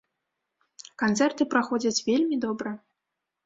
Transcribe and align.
Канцэрты, 1.03 1.49
праходзяць 1.53 2.03
вельмі 2.11 2.43
добра. 2.49 2.77